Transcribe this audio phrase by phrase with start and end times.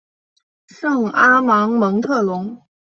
[0.65, 2.63] 圣阿芒蒙特龙。